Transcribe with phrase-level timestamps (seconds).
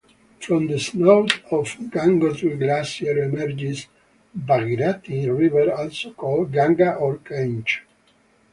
[0.39, 3.85] From the snout of Gangotri Glacier emerges
[4.35, 7.81] Bhagirathi river also called Ganga or Ganges.